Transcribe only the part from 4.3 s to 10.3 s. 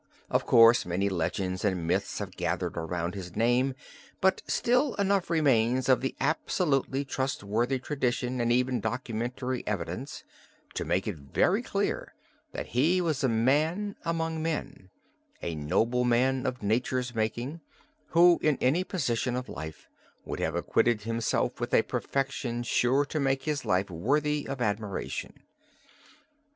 still enough remains of absolutely trustworthy tradition and even documentary evidence,